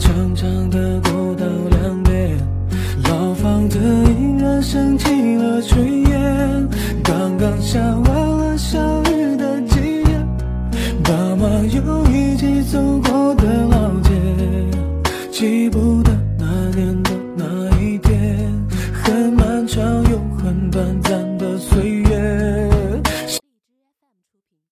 [0.00, 2.36] 长长的过道两边，
[3.04, 6.68] 老房子依然升起了炊烟。
[7.04, 10.10] 刚刚下完了小雨的季节，
[11.04, 14.10] 爸妈又一起走过的老街，
[15.30, 16.09] 记不得